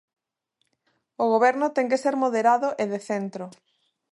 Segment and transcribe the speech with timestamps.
[1.23, 3.45] O goberno ten que ser moderado e de centro.